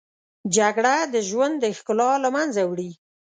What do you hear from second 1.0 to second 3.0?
د ژوند ښکلا له منځه وړي